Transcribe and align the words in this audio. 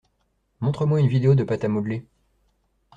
Montre 0.61 0.87
moi 0.87 0.99
une 0.99 1.07
vidéo 1.07 1.35
de 1.35 1.43
pâte 1.43 1.63
à 1.63 1.67
modeler 1.67 2.03